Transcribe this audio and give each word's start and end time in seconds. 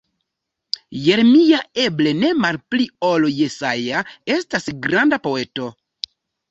Jeremia, 1.07 1.59
eble 1.85 2.15
ne 2.23 2.33
malpli 2.47 2.89
ol 3.13 3.31
Jesaja, 3.37 4.05
estas 4.41 4.71
granda 4.89 5.23
poeto. 5.29 5.75